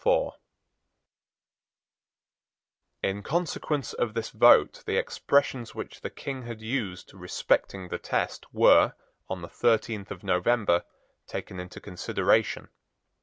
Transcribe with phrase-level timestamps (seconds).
[3.03, 8.51] In consequence of this vote the expressions which the King had used respecting the test
[8.51, 8.95] were,
[9.29, 10.85] on the thirteenth of November,
[11.27, 12.69] taken into consideration.